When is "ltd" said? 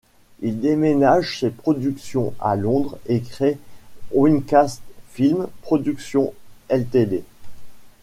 6.71-7.21